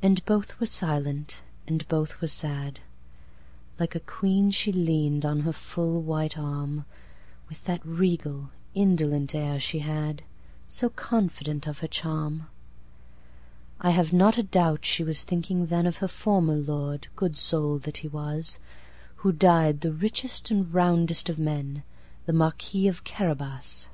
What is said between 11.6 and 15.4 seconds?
of her charm!I have not a doubt she was